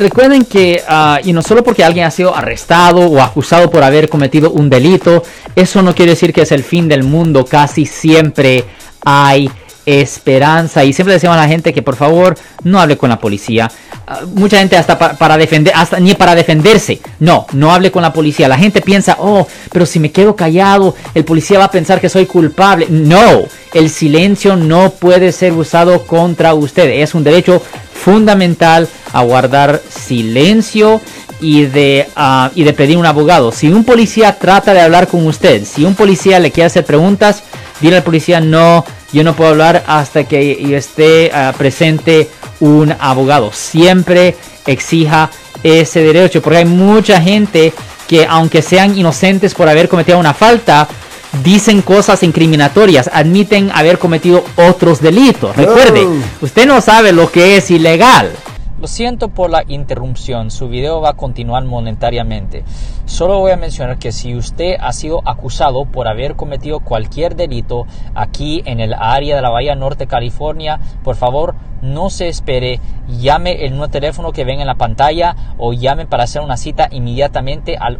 recuerden 0.00 0.44
que, 0.44 0.82
ah, 0.88 1.20
y 1.22 1.32
no 1.32 1.42
solo 1.42 1.62
porque 1.62 1.84
alguien 1.84 2.06
ha 2.06 2.10
sido 2.10 2.34
arrestado 2.34 3.00
o 3.06 3.20
acusado 3.20 3.70
por 3.70 3.84
haber 3.84 4.08
cometido 4.08 4.50
un 4.50 4.68
delito, 4.68 5.22
eso 5.54 5.82
no 5.82 5.94
quiere 5.94 6.12
decir 6.12 6.32
que 6.32 6.42
es 6.42 6.52
el 6.52 6.64
fin 6.64 6.88
del 6.88 7.04
mundo. 7.04 7.44
Casi 7.44 7.86
siempre 7.86 8.64
hay 9.04 9.48
esperanza. 9.86 10.84
Y 10.84 10.92
siempre 10.92 11.14
decimos 11.14 11.36
a 11.36 11.40
la 11.40 11.48
gente 11.48 11.72
que 11.72 11.82
por 11.82 11.96
favor 11.96 12.36
no 12.64 12.80
hable 12.80 12.96
con 12.96 13.10
la 13.10 13.18
policía. 13.18 13.70
Ah, 14.06 14.20
mucha 14.34 14.58
gente 14.58 14.76
hasta 14.76 14.98
para 14.98 15.36
defender, 15.36 15.72
hasta 15.74 15.98
ni 16.00 16.14
para 16.14 16.34
defenderse. 16.34 17.00
No, 17.18 17.46
no 17.52 17.72
hable 17.72 17.90
con 17.90 18.02
la 18.02 18.12
policía. 18.12 18.48
La 18.48 18.58
gente 18.58 18.80
piensa, 18.80 19.16
oh, 19.18 19.46
pero 19.72 19.86
si 19.86 19.98
me 19.98 20.12
quedo 20.12 20.36
callado, 20.36 20.94
el 21.14 21.24
policía 21.24 21.58
va 21.58 21.66
a 21.66 21.70
pensar 21.70 22.00
que 22.00 22.08
soy 22.08 22.26
culpable. 22.26 22.86
No, 22.88 23.42
el 23.74 23.90
silencio 23.90 24.56
no 24.56 24.90
puede 24.90 25.32
ser 25.32 25.52
usado 25.52 26.06
contra 26.06 26.54
usted. 26.54 26.88
Es 26.90 27.14
un 27.14 27.24
derecho 27.24 27.62
fundamental 28.02 28.88
a 29.12 29.22
guardar 29.22 29.82
silencio 29.88 31.00
y 31.40 31.64
de, 31.64 32.08
ah, 32.16 32.50
y 32.54 32.64
de 32.64 32.72
pedir 32.72 32.96
un 32.96 33.06
abogado. 33.06 33.52
Si 33.52 33.68
un 33.68 33.84
policía 33.84 34.38
trata 34.38 34.74
de 34.74 34.80
hablar 34.80 35.08
con 35.08 35.26
usted, 35.26 35.64
si 35.64 35.84
un 35.84 35.94
policía 35.94 36.38
le 36.38 36.50
quiere 36.50 36.66
hacer 36.66 36.84
preguntas, 36.84 37.42
dile 37.80 37.96
al 37.96 38.02
policía 38.02 38.40
no 38.40 38.84
yo 39.12 39.24
no 39.24 39.34
puedo 39.34 39.50
hablar 39.50 39.82
hasta 39.86 40.24
que 40.24 40.76
esté 40.76 41.30
ah, 41.34 41.52
presente 41.56 42.30
un 42.60 42.94
abogado. 42.98 43.50
Siempre 43.52 44.36
exija 44.66 45.30
ese 45.62 46.00
derecho, 46.00 46.40
porque 46.40 46.58
hay 46.58 46.64
mucha 46.64 47.20
gente 47.20 47.72
que 48.06 48.26
aunque 48.28 48.62
sean 48.62 48.96
inocentes 48.96 49.54
por 49.54 49.68
haber 49.68 49.88
cometido 49.88 50.18
una 50.18 50.34
falta, 50.34 50.88
dicen 51.44 51.82
cosas 51.82 52.22
incriminatorias, 52.22 53.10
admiten 53.12 53.70
haber 53.72 53.98
cometido 53.98 54.44
otros 54.56 55.00
delitos. 55.00 55.56
Recuerde, 55.56 56.06
usted 56.40 56.66
no 56.66 56.80
sabe 56.80 57.12
lo 57.12 57.30
que 57.30 57.56
es 57.56 57.70
ilegal. 57.70 58.32
Lo 58.80 58.86
siento 58.86 59.28
por 59.28 59.50
la 59.50 59.62
interrupción, 59.68 60.50
su 60.50 60.70
video 60.70 61.02
va 61.02 61.10
a 61.10 61.16
continuar 61.16 61.62
monetariamente. 61.66 62.64
Solo 63.04 63.38
voy 63.38 63.50
a 63.50 63.58
mencionar 63.58 63.98
que 63.98 64.10
si 64.10 64.34
usted 64.34 64.76
ha 64.80 64.94
sido 64.94 65.20
acusado 65.28 65.84
por 65.84 66.08
haber 66.08 66.34
cometido 66.34 66.80
cualquier 66.80 67.36
delito 67.36 67.86
aquí 68.14 68.62
en 68.64 68.80
el 68.80 68.94
área 68.94 69.36
de 69.36 69.42
la 69.42 69.50
Bahía 69.50 69.74
Norte, 69.74 70.06
California, 70.06 70.80
por 71.04 71.16
favor 71.16 71.56
no 71.82 72.08
se 72.08 72.28
espere, 72.28 72.80
llame 73.06 73.66
el 73.66 73.72
nuevo 73.72 73.88
teléfono 73.88 74.32
que 74.32 74.44
ven 74.44 74.60
en 74.60 74.66
la 74.66 74.76
pantalla 74.76 75.36
o 75.58 75.74
llame 75.74 76.06
para 76.06 76.24
hacer 76.24 76.40
una 76.40 76.56
cita 76.56 76.88
inmediatamente 76.90 77.76
al 77.76 77.98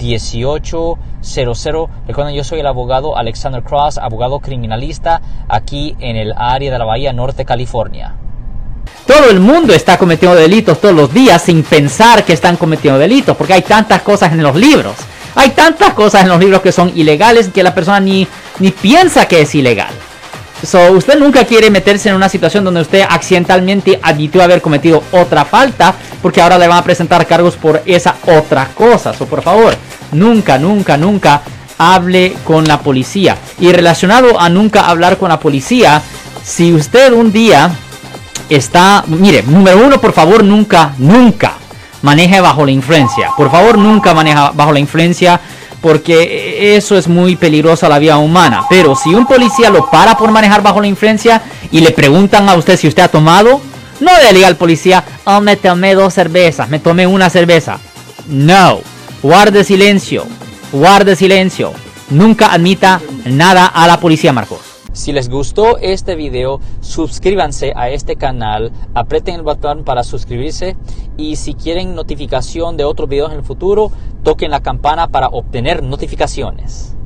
1-800-530-1800. 0.00 1.88
Recuerden, 2.06 2.34
yo 2.34 2.44
soy 2.44 2.60
el 2.60 2.66
abogado 2.66 3.16
Alexander 3.16 3.62
Cross, 3.62 3.98
abogado 3.98 4.40
criminalista 4.40 5.20
aquí 5.48 5.96
en 6.00 6.16
el 6.16 6.32
área 6.36 6.72
de 6.72 6.78
la 6.78 6.84
Bahía 6.84 7.12
Norte, 7.12 7.44
California. 7.44 8.14
Todo 9.06 9.30
el 9.30 9.40
mundo 9.40 9.74
está 9.74 9.98
cometiendo 9.98 10.36
delitos 10.36 10.80
todos 10.80 10.94
los 10.94 11.12
días 11.12 11.42
sin 11.42 11.62
pensar 11.62 12.24
que 12.24 12.32
están 12.32 12.56
cometiendo 12.56 12.98
delitos, 12.98 13.36
porque 13.36 13.54
hay 13.54 13.62
tantas 13.62 14.02
cosas 14.02 14.32
en 14.32 14.42
los 14.42 14.56
libros. 14.56 14.94
Hay 15.34 15.50
tantas 15.50 15.94
cosas 15.94 16.22
en 16.22 16.28
los 16.28 16.40
libros 16.40 16.60
que 16.60 16.72
son 16.72 16.92
ilegales 16.94 17.48
que 17.48 17.62
la 17.62 17.74
persona 17.74 18.00
ni, 18.00 18.26
ni 18.58 18.70
piensa 18.70 19.26
que 19.26 19.42
es 19.42 19.54
ilegal. 19.54 19.92
So, 20.64 20.92
usted 20.92 21.18
nunca 21.18 21.44
quiere 21.44 21.70
meterse 21.70 22.10
en 22.10 22.16
una 22.16 22.28
situación 22.28 22.64
donde 22.64 22.82
usted 22.82 23.06
accidentalmente 23.08 23.98
admitió 24.02 24.42
haber 24.42 24.60
cometido 24.60 25.02
otra 25.12 25.44
falta, 25.44 25.94
porque 26.20 26.42
ahora 26.42 26.58
le 26.58 26.68
van 26.68 26.78
a 26.78 26.84
presentar 26.84 27.26
cargos 27.26 27.56
por 27.56 27.82
esa 27.86 28.16
otra 28.26 28.68
cosa. 28.74 29.14
So, 29.14 29.24
por 29.26 29.40
favor, 29.40 29.74
nunca, 30.12 30.58
nunca, 30.58 30.96
nunca 30.96 31.42
hable 31.78 32.36
con 32.44 32.66
la 32.66 32.80
policía. 32.80 33.36
Y 33.58 33.72
relacionado 33.72 34.38
a 34.38 34.48
nunca 34.48 34.88
hablar 34.88 35.16
con 35.18 35.30
la 35.30 35.40
policía, 35.40 36.02
si 36.44 36.72
usted 36.72 37.12
un 37.12 37.32
día 37.32 37.70
está, 38.48 39.04
mire, 39.06 39.42
número 39.42 39.78
uno, 39.78 40.00
por 40.00 40.12
favor, 40.12 40.44
nunca, 40.44 40.92
nunca 40.98 41.54
maneje 42.02 42.40
bajo 42.40 42.64
la 42.64 42.72
influencia. 42.72 43.30
Por 43.36 43.50
favor, 43.50 43.78
nunca 43.78 44.14
maneja 44.14 44.52
bajo 44.54 44.72
la 44.72 44.80
influencia 44.80 45.40
porque 45.80 46.76
eso 46.76 46.96
es 46.98 47.08
muy 47.08 47.36
peligroso 47.36 47.86
a 47.86 47.88
la 47.88 47.98
vida 47.98 48.18
humana. 48.18 48.64
Pero 48.68 48.94
si 48.94 49.14
un 49.14 49.26
policía 49.26 49.70
lo 49.70 49.90
para 49.90 50.16
por 50.16 50.30
manejar 50.30 50.62
bajo 50.62 50.80
la 50.80 50.86
influencia 50.86 51.42
y 51.70 51.80
le 51.80 51.90
preguntan 51.92 52.48
a 52.48 52.54
usted 52.54 52.78
si 52.78 52.88
usted 52.88 53.04
ha 53.04 53.08
tomado, 53.08 53.60
no 54.00 54.10
le 54.22 54.32
diga 54.32 54.48
al 54.48 54.56
policía, 54.56 55.04
oh, 55.24 55.40
me 55.40 55.56
tomé 55.56 55.94
dos 55.94 56.14
cervezas, 56.14 56.68
me 56.68 56.78
tomé 56.78 57.06
una 57.06 57.30
cerveza. 57.30 57.78
No, 58.28 58.80
guarde 59.22 59.64
silencio, 59.64 60.24
guarde 60.72 61.14
silencio. 61.14 61.72
Nunca 62.10 62.52
admita 62.52 63.00
nada 63.26 63.66
a 63.66 63.86
la 63.86 64.00
policía, 64.00 64.32
Marcos. 64.32 64.60
Si 64.92 65.12
les 65.12 65.28
gustó 65.28 65.78
este 65.78 66.16
video, 66.16 66.60
suscríbanse 66.80 67.72
a 67.76 67.90
este 67.90 68.16
canal, 68.16 68.72
aprieten 68.94 69.36
el 69.36 69.42
botón 69.42 69.84
para 69.84 70.02
suscribirse 70.02 70.76
y 71.16 71.36
si 71.36 71.54
quieren 71.54 71.94
notificación 71.94 72.76
de 72.76 72.84
otros 72.84 73.08
videos 73.08 73.30
en 73.30 73.38
el 73.38 73.44
futuro, 73.44 73.92
toquen 74.24 74.50
la 74.50 74.60
campana 74.60 75.08
para 75.08 75.28
obtener 75.28 75.82
notificaciones. 75.82 76.96